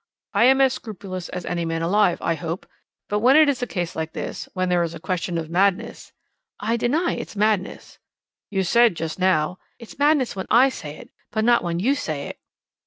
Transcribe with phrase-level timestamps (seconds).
[0.33, 2.65] I am as scrupulous as any man alive, I hope;
[3.07, 6.11] but when it is a case like this, when there is a question of madness"
[6.69, 7.99] "I deny it's madness."
[8.49, 12.23] "You said just now" "It's madness when I say it, but not when you say
[12.29, 12.39] it."